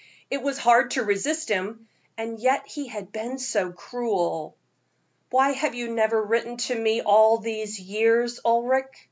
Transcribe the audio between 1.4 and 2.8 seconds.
him, and yet